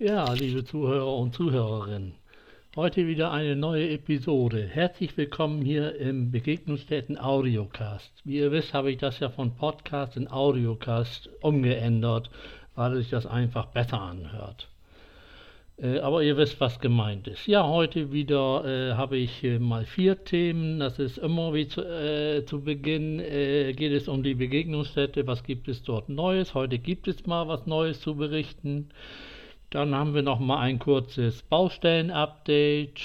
[0.00, 2.14] Ja, liebe Zuhörer und Zuhörerinnen,
[2.76, 4.62] heute wieder eine neue Episode.
[4.62, 8.12] Herzlich willkommen hier im Begegnungsstätten Audiocast.
[8.24, 12.30] Wie ihr wisst, habe ich das ja von Podcast in Audiocast umgeändert,
[12.76, 14.68] weil sich das einfach besser anhört.
[15.78, 17.48] Äh, aber ihr wisst, was gemeint ist.
[17.48, 20.78] Ja, heute wieder äh, habe ich äh, mal vier Themen.
[20.78, 25.26] Das ist immer wie zu, äh, zu Beginn äh, geht es um die Begegnungsstätte.
[25.26, 26.54] Was gibt es dort Neues?
[26.54, 28.90] Heute gibt es mal was Neues zu berichten.
[29.70, 33.00] Dann haben wir noch mal ein kurzes Baustellen-Update.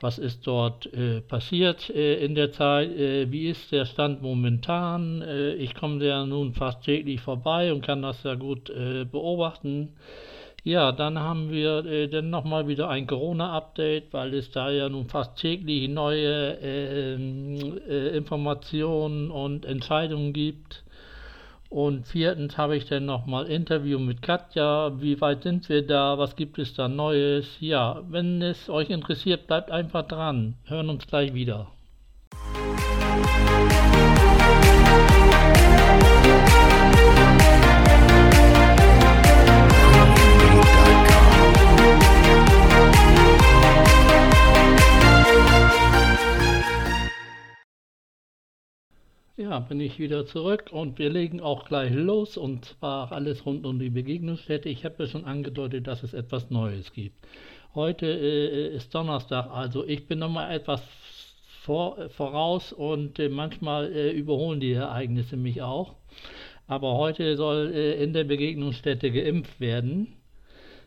[0.00, 2.90] Was ist dort äh, passiert in der Zeit?
[3.30, 5.22] wie ist der Stand momentan?
[5.58, 8.72] ich komme ja nun fast täglich vorbei und kann das ja gut
[9.10, 9.90] beobachten.
[10.66, 15.10] Ja, dann haben wir äh, dann nochmal wieder ein Corona-Update, weil es da ja nun
[15.10, 20.83] fast täglich neue äh, äh, Informationen und Entscheidungen gibt.
[21.74, 24.92] Und viertens habe ich dann nochmal Interview mit Katja.
[25.00, 26.16] Wie weit sind wir da?
[26.18, 27.56] Was gibt es da Neues?
[27.58, 30.54] Ja, wenn es euch interessiert, bleibt einfach dran.
[30.66, 31.66] Hören uns gleich wieder.
[49.54, 53.64] Ja, bin ich wieder zurück und wir legen auch gleich los und zwar alles rund
[53.66, 54.68] um die Begegnungsstätte.
[54.68, 57.24] Ich habe ja schon angedeutet, dass es etwas Neues gibt.
[57.72, 60.82] Heute äh, ist Donnerstag, also ich bin nochmal etwas
[61.62, 65.94] vor, voraus und äh, manchmal äh, überholen die Ereignisse mich auch.
[66.66, 70.16] Aber heute soll äh, in der Begegnungsstätte geimpft werden.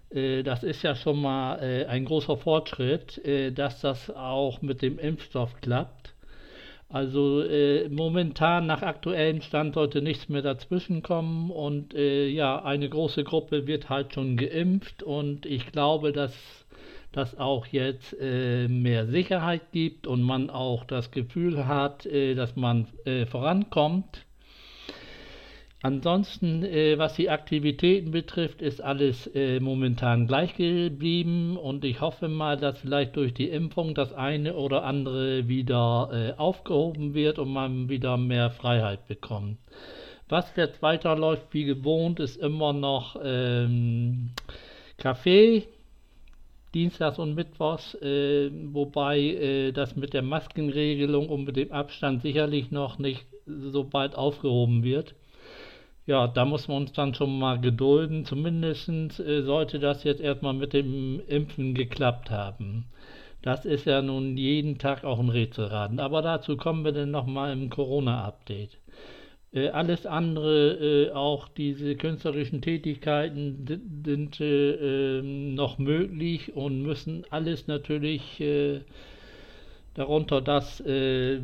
[0.10, 3.22] Äh, das ist ja schon mal äh, ein großer Fortschritt,
[3.56, 6.17] dass das auch mit dem Impfstoff klappt.
[6.90, 12.88] Also äh, momentan nach aktuellem Stand sollte nichts mehr dazwischen kommen und äh, ja, eine
[12.88, 16.34] große Gruppe wird halt schon geimpft und ich glaube, dass
[17.12, 22.56] das auch jetzt äh, mehr Sicherheit gibt und man auch das Gefühl hat, äh, dass
[22.56, 24.27] man äh, vorankommt.
[25.88, 32.28] Ansonsten, äh, was die Aktivitäten betrifft, ist alles äh, momentan gleich geblieben und ich hoffe
[32.28, 37.54] mal, dass vielleicht durch die Impfung das eine oder andere wieder äh, aufgehoben wird und
[37.54, 39.60] man wieder mehr Freiheit bekommt.
[40.28, 44.32] Was jetzt weiterläuft wie gewohnt, ist immer noch ähm,
[44.98, 45.70] Kaffee,
[46.74, 52.72] Dienstags und Mittwochs, äh, wobei äh, das mit der Maskenregelung und mit dem Abstand sicherlich
[52.72, 55.16] noch nicht so bald aufgehoben wird.
[56.08, 58.24] Ja, da muss man uns dann schon mal gedulden.
[58.24, 62.86] Zumindest äh, sollte das jetzt erstmal mit dem Impfen geklappt haben.
[63.42, 66.00] Das ist ja nun jeden Tag auch ein Rätselraten.
[66.00, 68.78] Aber dazu kommen wir dann nochmal im Corona-Update.
[69.52, 73.66] Äh, alles andere, äh, auch diese künstlerischen Tätigkeiten,
[74.06, 78.80] sind äh, ähm, noch möglich und müssen alles natürlich äh,
[79.98, 81.38] darunter, dass äh,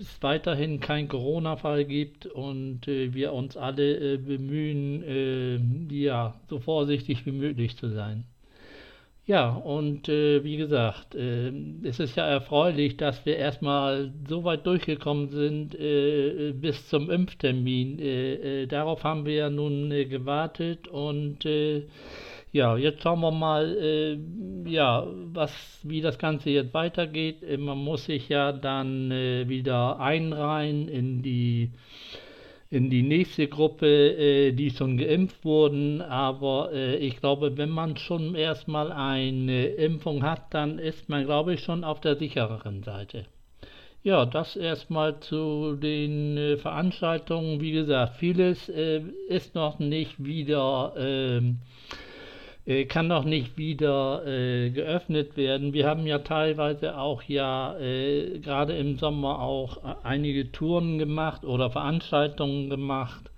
[0.00, 6.58] es weiterhin kein Corona-Fall gibt und äh, wir uns alle äh, bemühen, äh, ja, so
[6.58, 8.24] vorsichtig wie möglich zu sein.
[9.26, 11.52] Ja, und äh, wie gesagt, äh,
[11.84, 15.78] es ist ja erfreulich, dass wir erstmal so weit durchgekommen sind
[16.60, 18.68] bis zum Impftermin.
[18.68, 21.46] darauf haben wir ja nun gewartet und
[22.52, 24.18] ja, jetzt schauen wir mal, äh,
[24.68, 25.52] ja, was,
[25.84, 27.42] wie das Ganze jetzt weitergeht.
[27.42, 31.70] Äh, man muss sich ja dann äh, wieder einreihen in die,
[32.68, 36.02] in die nächste Gruppe, äh, die schon geimpft wurden.
[36.02, 41.54] Aber äh, ich glaube, wenn man schon erstmal eine Impfung hat, dann ist man, glaube
[41.54, 43.26] ich, schon auf der sichereren Seite.
[44.02, 47.60] Ja, das erstmal zu den äh, Veranstaltungen.
[47.60, 51.58] Wie gesagt, vieles ist noch nicht wieder ähm,
[52.70, 55.72] äh, kann noch nicht wieder äh, geöffnet werden.
[55.72, 61.44] Wir haben ja teilweise auch ja äh, gerade im Sommer auch äh, einige Touren gemacht
[61.44, 63.28] oder Veranstaltungen gemacht.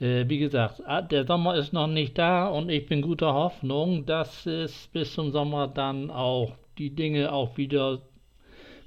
[0.00, 4.04] Äh, wie gesagt, ah, der Sommer ist noch nicht da und ich bin guter Hoffnung,
[4.04, 8.00] dass es bis zum Sommer dann auch die Dinge auch wieder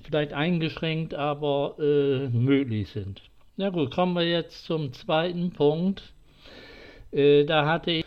[0.04, 3.22] vielleicht eingeschränkt, aber möglich sind.
[3.58, 6.14] Na gut, kommen wir jetzt zum zweiten Punkt.
[7.12, 8.06] da hatte ich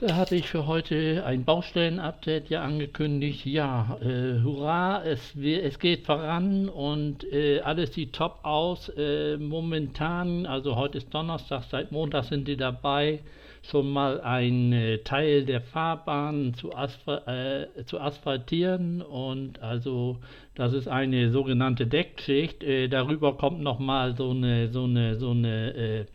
[0.00, 3.44] da hatte ich für heute ein Baustellen-Update ja angekündigt.
[3.44, 8.88] Ja, äh, hurra, es, es geht voran und äh, alles sieht top aus.
[8.96, 13.20] Äh, momentan, also heute ist Donnerstag, seit Montag sind die dabei,
[13.62, 20.16] schon mal ein äh, Teil der Fahrbahn zu, Asphal äh, zu, asphaltieren und also
[20.54, 22.62] das ist eine sogenannte Deckschicht.
[22.62, 26.06] Äh, darüber kommt nochmal so eine, so eine, so eine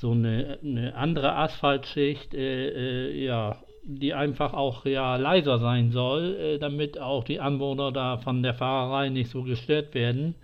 [0.00, 6.36] so eine, eine andere Asphaltschicht, äh, äh, ja, die einfach auch ja leiser sein soll,
[6.36, 10.36] äh, damit auch die Anwohner da von der Fahrerei nicht so gestört werden.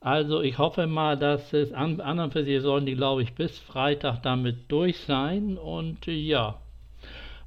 [0.00, 3.58] Also ich hoffe mal, dass es an, an für sich sollen die, glaube ich, bis
[3.60, 5.56] Freitag damit durch sein.
[5.56, 6.58] Und äh, ja,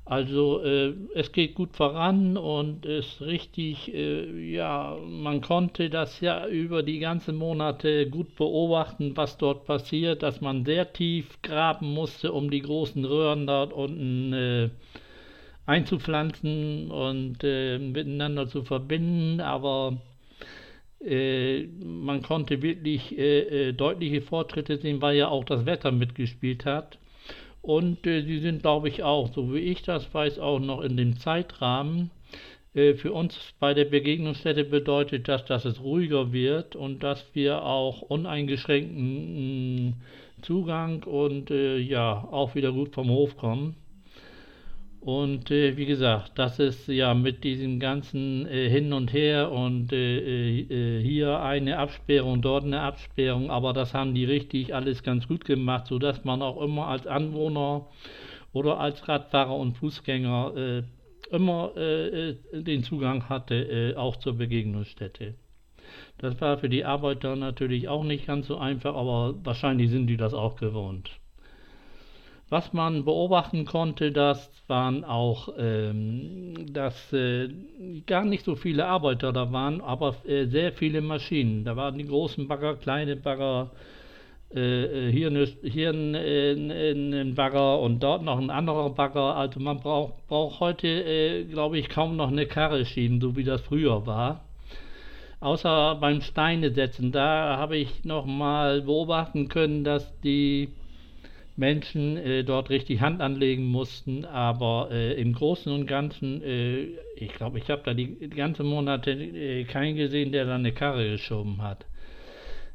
[0.05, 6.45] also äh, es geht gut voran und ist richtig, äh, ja, man konnte das ja
[6.47, 12.33] über die ganzen Monate gut beobachten, was dort passiert, dass man sehr tief graben musste,
[12.33, 14.69] um die großen Röhren dort unten äh,
[15.65, 19.39] einzupflanzen und äh, miteinander zu verbinden.
[19.39, 20.01] Aber
[20.99, 26.97] äh, man konnte wirklich äh, deutliche Fortschritte sehen, weil ja auch das Wetter mitgespielt hat.
[27.63, 30.97] Und äh, sie sind, glaube ich, auch, so wie ich das weiß, auch noch in
[30.97, 32.11] dem Zeitrahmen.
[32.73, 37.63] Äh, für uns bei der Begegnungsstätte bedeutet das, dass es ruhiger wird und dass wir
[37.63, 39.95] auch uneingeschränkten
[40.41, 43.77] Zugang und äh, ja auch wieder gut vom Hof kommen.
[45.03, 49.91] Und äh, wie gesagt, das ist ja mit diesem ganzen äh, Hin und Her und
[49.91, 55.27] äh, äh, hier eine Absperrung, dort eine Absperrung, aber das haben die richtig alles ganz
[55.27, 57.87] gut gemacht, sodass man auch immer als Anwohner
[58.53, 60.83] oder als Radfahrer und Fußgänger äh,
[61.35, 65.33] immer äh, den Zugang hatte, auch zur Begegnungsstätte.
[66.19, 70.15] Das war für die Arbeiter natürlich auch nicht ganz so einfach, aber wahrscheinlich sind die
[70.15, 71.11] das auch gewohnt.
[72.49, 77.49] Was man beobachten konnte, das waren auch, ähm, dass äh,
[78.05, 81.63] gar nicht so viele Arbeiter da waren, aber äh, sehr viele Maschinen.
[81.63, 83.71] Da waren die großen Bagger, kleine Bagger,
[84.53, 89.35] äh, äh hier, eine, hier ein, ein, ein, Bagger und dort noch ein anderer Bagger.
[89.35, 93.43] Also man braucht, braucht heute, äh, glaube ich, kaum noch eine Karre schieben, so wie
[93.43, 94.43] das früher war.
[95.39, 100.69] Außer beim Steine setzen, da habe ich noch mal beobachten können, dass die
[101.55, 107.33] Menschen äh, dort richtig Hand anlegen mussten, aber äh, im Großen und Ganzen, äh, ich
[107.33, 111.11] glaube, ich habe da die, die ganzen Monate äh, keinen gesehen, der da eine Karre
[111.11, 111.85] geschoben hat.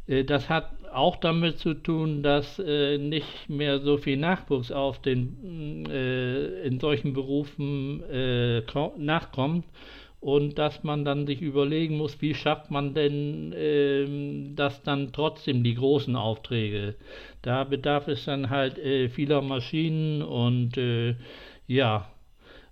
[0.06, 5.02] Äh, das hat auch damit zu tun, dass äh, nicht mehr so viel Nachwuchs auf
[5.02, 8.02] den, in solchen Berufen
[8.96, 9.64] nachkommt
[10.20, 15.62] und dass man dann sich überlegen muss, wie schafft man denn äh, das dann trotzdem
[15.62, 16.96] die großen Aufträge.
[17.42, 21.14] Da bedarf es dann halt äh, vieler Maschinen und äh,
[21.68, 22.10] ja,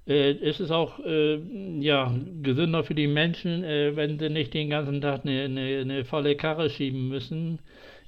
[0.06, 1.38] äh, es ist auch äh,
[1.80, 6.04] ja, gesünder für die Menschen, äh, wenn sie nicht den ganzen Tag eine, eine, eine
[6.04, 7.58] volle Karre schieben müssen.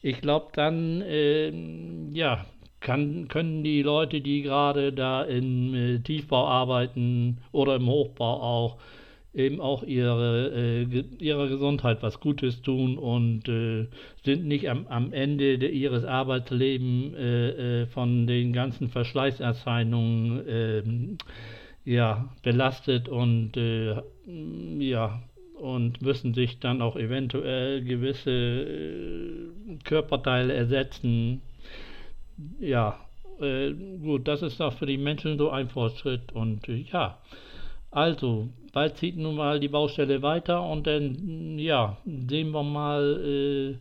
[0.00, 1.02] Ich glaube, dann
[2.12, 2.46] ja,
[2.78, 8.76] kann, können die Leute, die gerade da im Tiefbau arbeiten oder im Hochbau auch,
[9.38, 13.86] eben auch ihre, äh, ihrer Gesundheit was Gutes tun und äh,
[14.24, 21.18] sind nicht am, am Ende de, ihres Arbeitslebens äh, äh, von den ganzen Verschleißerscheinungen ähm,
[21.84, 23.96] ja, belastet und äh,
[24.78, 25.22] ja,
[25.54, 31.40] und müssen sich dann auch eventuell gewisse äh, Körperteile ersetzen.
[32.60, 33.00] Ja,
[34.02, 37.18] gut, das ist auch für die Menschen so ein Fortschritt und ja,
[37.90, 43.78] also bald zieht nun mal die Baustelle weiter und dann, ja, sehen wir mal, äh,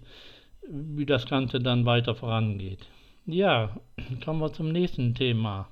[0.70, 2.88] wie das Ganze dann weiter vorangeht.
[3.26, 3.78] Ja,
[4.24, 5.68] kommen wir zum nächsten Thema.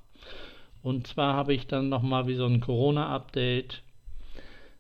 [0.84, 3.82] Und zwar habe ich dann nochmal wie so ein Corona-Update.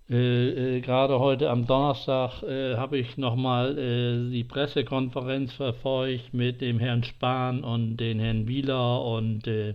[0.09, 6.62] Äh, äh, Gerade heute am Donnerstag äh, habe ich nochmal äh, die Pressekonferenz verfolgt mit
[6.62, 9.74] dem Herrn Spahn und den Herrn Wieler und äh,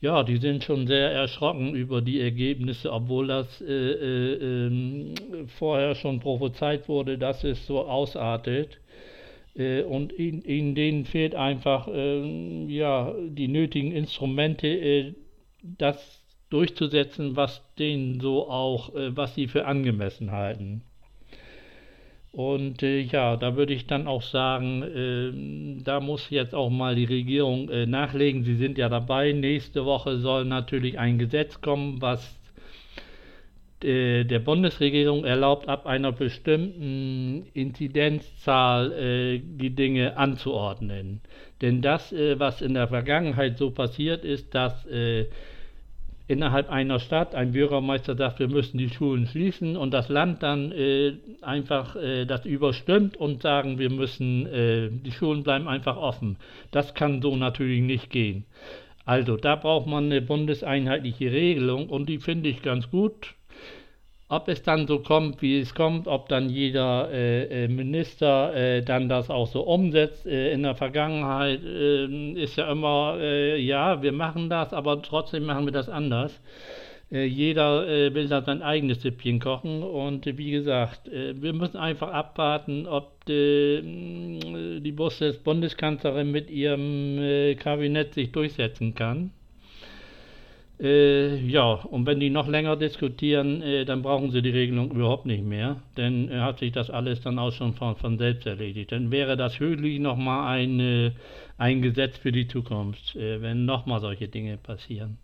[0.00, 5.94] ja, die sind schon sehr erschrocken über die Ergebnisse, obwohl das äh, äh, äh, vorher
[5.94, 8.80] schon prophezeit wurde, dass es so ausartet.
[9.54, 15.14] Äh, und in, in, denen fehlt einfach ähm, ja, die nötigen Instrumente, äh,
[15.62, 20.82] das durchzusetzen, was denen so auch, äh, was sie für angemessen halten.
[22.32, 26.94] Und äh, ja, da würde ich dann auch sagen, äh, da muss jetzt auch mal
[26.94, 28.44] die Regierung äh, nachlegen.
[28.44, 29.32] Sie sind ja dabei.
[29.32, 32.40] Nächste Woche soll natürlich ein Gesetz kommen, was
[33.82, 41.22] äh, der Bundesregierung erlaubt, ab einer bestimmten Inzidenzzahl äh, die Dinge anzuordnen.
[41.60, 44.86] Denn das, äh, was in der Vergangenheit so passiert ist, dass
[46.30, 50.70] innerhalb einer Stadt ein Bürgermeister sagt, wir müssen die Schulen schließen und das Land dann
[50.70, 56.36] äh, einfach äh, das überstimmt und sagen, wir müssen, äh, die Schulen bleiben einfach offen.
[56.70, 58.44] Das kann so natürlich nicht gehen.
[59.04, 63.34] Also da braucht man eine bundeseinheitliche Regelung und die finde ich ganz gut.
[64.30, 68.80] Ob es dann so kommt, wie es kommt, ob dann jeder äh, äh Minister äh,
[68.80, 70.24] dann das auch so umsetzt.
[70.24, 75.46] Äh, in der Vergangenheit ähm, ist ja immer, äh, ja, wir machen das, aber trotzdem
[75.46, 76.40] machen wir das anders.
[77.10, 82.86] Äh, jeder will da sein eigenes Süppchen kochen und wie gesagt, wir müssen einfach abwarten,
[82.86, 89.32] ob die, die Bundeskanzlerin mit ihrem Kabinett sich durchsetzen kann.
[90.80, 95.26] Äh, ja, und wenn die noch länger diskutieren, äh, dann brauchen sie die Regelung überhaupt
[95.26, 98.90] nicht mehr, denn äh, hat sich das alles dann auch schon von, von selbst erledigt.
[98.90, 101.10] Dann wäre das höchlich nochmal ein, äh,
[101.58, 105.18] ein Gesetz für die Zukunft, äh, wenn nochmal solche Dinge passieren.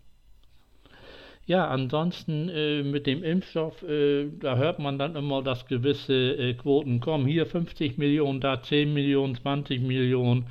[1.47, 7.25] Ja, ansonsten äh, mit dem Impfstoff, da hört man dann immer, dass gewisse Quoten kommen.
[7.25, 10.45] Hier 50 Millionen, da 10 Millionen, 20 Millionen.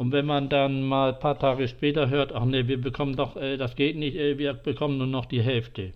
[0.00, 3.36] Und wenn man dann mal ein paar Tage später hört, ach nee, wir bekommen doch,
[3.36, 5.92] äh, das geht nicht, äh, wir bekommen nur noch die Hälfte.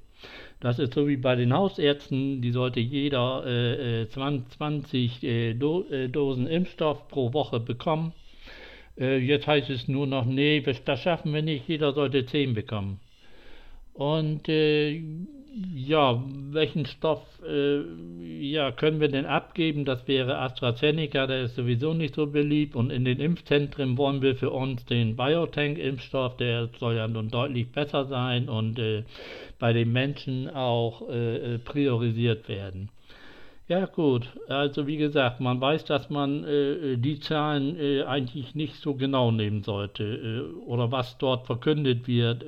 [0.61, 5.87] Das ist so wie bei den Hausärzten, die sollte jeder äh, 20 äh, äh, Do
[5.91, 8.13] äh, Dosen Impfstoff pro Woche bekommen.
[8.99, 13.01] jetzt heißt es nur noch, nee, das schaffen wir nicht, jeder sollte 10 bekommen.
[13.95, 14.49] Und
[15.75, 16.21] ja,
[16.51, 17.83] welchen Stoff äh,
[18.41, 19.85] ja, können wir denn abgeben?
[19.85, 22.75] Das wäre AstraZeneca, der ist sowieso nicht so beliebt.
[22.75, 27.71] Und in den Impfzentren wollen wir für uns den BioTank-Impfstoff, der soll ja nun deutlich
[27.71, 29.05] besser sein und äh,
[29.59, 32.89] bei den Menschen auch äh, äh priorisiert werden.
[33.69, 38.75] Ja gut, also wie gesagt, man weiß, dass man äh, die Zahlen äh, eigentlich nicht
[38.75, 42.45] so genau nehmen sollte oder was dort verkündet wird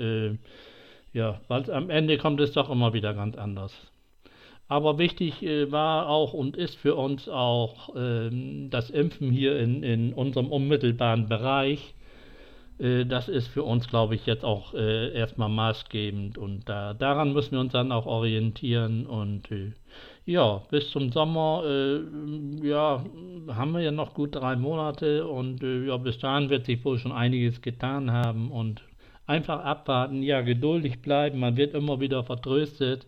[1.16, 3.72] ja, weil am Ende kommt es doch immer wieder ganz anders.
[4.68, 9.82] Aber wichtig äh, war auch und ist für uns auch ähm, das Impfen hier in,
[9.82, 11.94] in unserem unmittelbaren Bereich.
[12.78, 17.32] Äh, das ist für uns, glaube ich, jetzt auch äh, erstmal maßgebend und da, daran
[17.32, 19.72] müssen wir uns dann auch orientieren und äh,
[20.26, 23.02] ja, bis zum Sommer, äh, ja,
[23.48, 26.98] haben wir ja noch gut drei Monate und äh, ja, bis dahin wird sich wohl
[26.98, 28.82] schon einiges getan haben und
[29.26, 33.06] Einfach abwarten, ja, geduldig bleiben, man wird immer wieder vertröstet.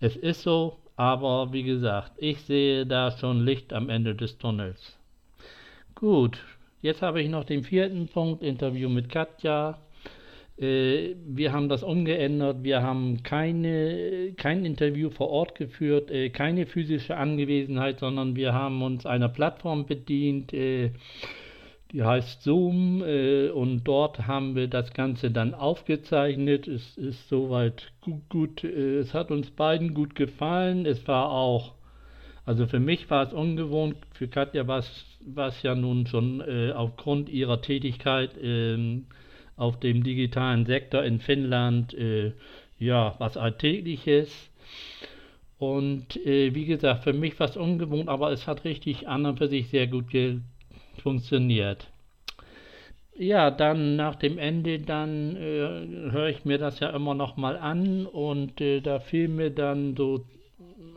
[0.00, 4.98] Es ist so, aber wie gesagt, ich sehe da schon Licht am Ende des Tunnels.
[5.94, 6.42] Gut,
[6.82, 9.78] jetzt habe ich noch den vierten Punkt, Interview mit Katja.
[10.58, 16.66] Äh, wir haben das umgeändert, wir haben keine, kein Interview vor Ort geführt, äh, keine
[16.66, 20.52] physische Angewesenheit, sondern wir haben uns einer Plattform bedient.
[20.52, 20.90] Äh,
[21.94, 26.66] die heißt Zoom äh, und dort haben wir das Ganze dann aufgezeichnet.
[26.66, 30.86] Es ist soweit gut, gut äh, es hat uns beiden gut gefallen.
[30.86, 31.74] Es war auch,
[32.44, 37.28] also für mich war es ungewohnt, für Katja war es ja nun schon äh, aufgrund
[37.28, 39.06] ihrer Tätigkeit ähm,
[39.56, 42.32] auf dem digitalen Sektor in Finnland äh,
[42.76, 44.50] ja was Alltägliches.
[45.58, 49.38] Und äh, wie gesagt, für mich war es ungewohnt, aber es hat richtig an und
[49.38, 50.40] für sich sehr gut ge
[51.00, 51.88] funktioniert.
[53.16, 57.56] Ja, dann nach dem Ende, dann äh, höre ich mir das ja immer noch mal
[57.56, 60.24] an und äh, da fiel mir dann so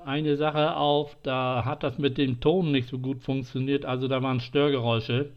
[0.03, 4.23] eine Sache auf, da hat das mit dem Ton nicht so gut funktioniert, also da
[4.23, 5.31] waren Störgeräusche,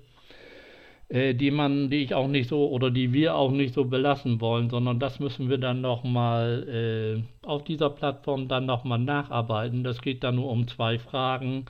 [1.10, 4.40] äh, die man, die ich auch nicht so oder die wir auch nicht so belassen
[4.40, 8.98] wollen, sondern das müssen wir dann noch mal äh, auf dieser Plattform dann noch mal
[8.98, 9.84] nacharbeiten.
[9.84, 11.66] Das geht dann nur um zwei Fragen.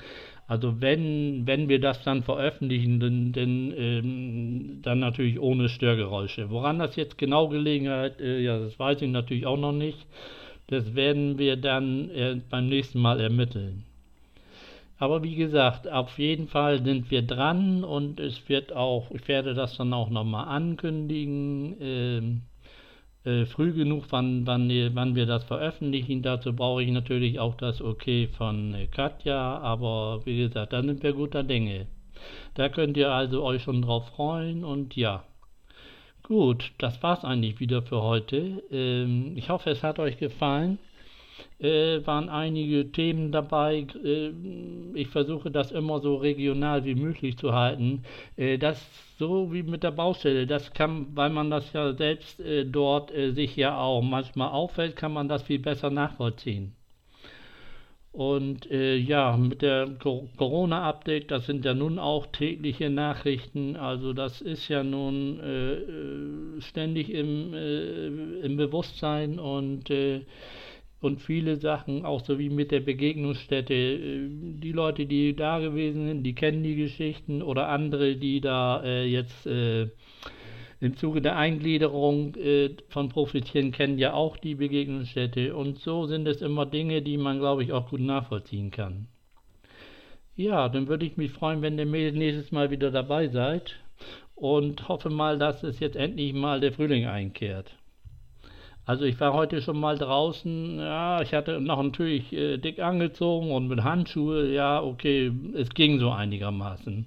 [0.50, 6.50] Also wenn, wenn wir das dann veröffentlichen, dann, dann, ähm, dann natürlich ohne Störgeräusche.
[6.50, 10.04] Woran das jetzt genau gelegen hat, äh, ja, das weiß ich natürlich auch noch nicht.
[10.66, 13.85] Das werden wir dann äh, beim nächsten Mal ermitteln.
[14.99, 19.54] Aber wie gesagt, auf jeden Fall sind wir dran und es wird auch, ich werde
[19.54, 21.76] das dann auch nochmal ankündigen.
[21.80, 22.42] Ähm,
[23.25, 26.23] äh, früh genug, wann, wann, wann wir das veröffentlichen.
[26.23, 31.03] Dazu brauche ich natürlich auch das Okay von äh, Katja, aber wie gesagt, da sind
[31.03, 31.87] wir guter Dinge.
[32.55, 35.25] Da könnt ihr also euch schon drauf freuen und ja.
[36.23, 38.62] Gut, das war's eigentlich wieder für heute.
[38.71, 40.79] Ähm, ich hoffe, es hat euch gefallen
[41.59, 43.87] äh, waren einige Themen dabei.
[44.04, 44.30] Äh,
[44.94, 48.04] ich versuche das immer so regional wie möglich zu halten.
[48.37, 48.87] Äh, das
[49.18, 53.32] so wie mit der Baustelle, das kann, weil man das ja selbst äh, dort äh,
[53.32, 56.75] sich ja auch manchmal auffällt, kann man das viel besser nachvollziehen.
[58.12, 64.40] Und äh, ja, mit der Corona-Update, das sind ja nun auch tägliche Nachrichten, also das
[64.40, 68.06] ist ja nun äh, ständig im, äh,
[68.40, 70.23] im Bewusstsein und äh,
[71.00, 73.75] und viele Sachen, auch so wie mit der Begegnungsstätte.
[73.75, 78.83] Äh, die Leute, die da gewesen sind, die kennen die Geschichten oder andere, die da
[78.83, 79.88] äh, jetzt äh,
[80.80, 86.26] im Zuge der Eingliederung äh, von Profitieren kennen ja auch die Begegnungsstätte und so sind
[86.26, 89.07] es immer Dinge, die man, glaube ich, auch gut nachvollziehen kann.
[90.37, 93.76] Ja, dann würde ich mich freuen, wenn ihr nächstes Mal wieder dabei seid
[94.35, 97.76] und hoffe mal, dass es jetzt endlich mal der Frühling einkehrt.
[98.87, 103.53] Also ich war heute schon mal draußen, ja, ich hatte noch natürlich äh, dick angezogen
[103.53, 107.07] und mit Handschuhe, ja, okay, es ging so einigermaßen.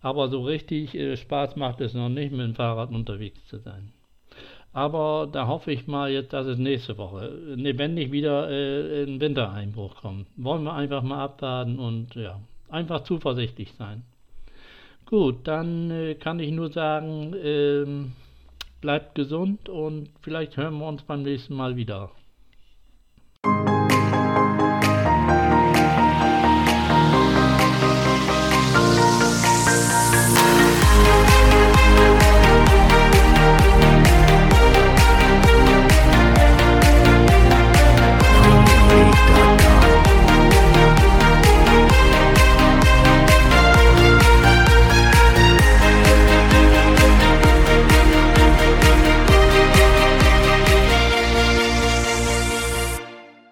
[0.00, 3.92] Aber so richtig äh, Spaß macht es noch nicht, mit dem Fahrrad unterwegs zu sein.
[4.72, 9.96] Aber da hoffe ich mal jetzt, dass es nächste Woche lebendig wieder äh, ein Wintereinbruch
[9.96, 10.28] kommt.
[10.36, 14.04] Wollen wir einfach mal abwarten und ja, einfach zuversichtlich sein.
[15.06, 17.86] Gut, dann äh, kann ich nur sagen, äh,
[18.80, 22.10] bleibt gesund und vielleicht hören wir uns beim nächsten Mal wieder.